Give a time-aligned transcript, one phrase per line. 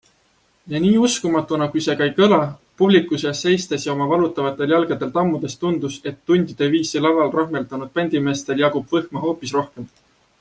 [0.75, 2.39] Ja nii uskumatuna kui see ka ei kõla-
[2.83, 8.65] publiku seas seistes ja oma valutavatel jalgadel tammudes tundus, et tundide viisi laval rahmeldanud bändimeestel
[8.67, 9.91] jagub võhma hoopis rohkem.